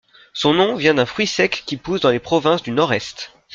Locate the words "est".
2.91-3.31